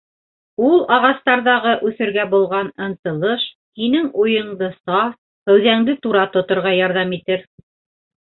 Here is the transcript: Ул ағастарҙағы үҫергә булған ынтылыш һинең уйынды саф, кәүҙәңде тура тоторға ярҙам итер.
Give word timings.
Ул 0.67 0.79
ағастарҙағы 0.93 1.73
үҫергә 1.89 2.23
булған 2.31 2.71
ынтылыш 2.85 3.45
һинең 3.81 4.09
уйынды 4.23 4.69
саф, 4.79 5.13
кәүҙәңде 5.51 5.97
тура 6.07 6.27
тоторға 6.37 6.75
ярҙам 6.79 7.17
итер. 7.19 7.45